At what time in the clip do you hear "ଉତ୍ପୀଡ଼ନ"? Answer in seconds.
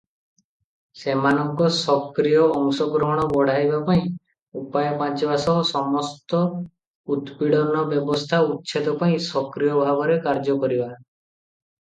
7.17-7.83